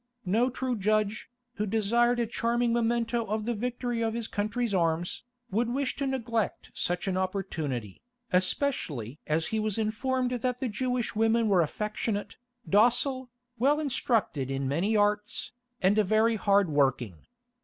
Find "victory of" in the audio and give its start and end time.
3.53-4.15